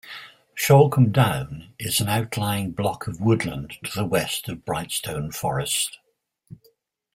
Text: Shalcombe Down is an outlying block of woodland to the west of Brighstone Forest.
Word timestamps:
Shalcombe 0.55 1.11
Down 1.13 1.75
is 1.77 1.99
an 2.01 2.09
outlying 2.09 2.71
block 2.71 3.05
of 3.05 3.21
woodland 3.21 3.77
to 3.83 3.91
the 3.93 4.03
west 4.03 4.49
of 4.49 4.65
Brighstone 4.65 5.31
Forest. 5.31 5.99